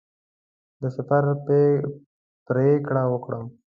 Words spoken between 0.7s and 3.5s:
د سفر پرېکړه وکړم.